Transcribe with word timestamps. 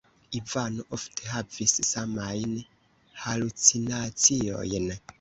Ivano 0.37 0.81
ofte 0.97 1.27
havis 1.33 1.75
samajn 1.91 2.57
halucinaciojn. 3.27 4.95